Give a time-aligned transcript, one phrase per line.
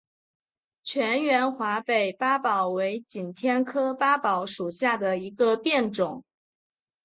[0.83, 6.23] 全缘华北八宝为景天科八宝属下的一个变种。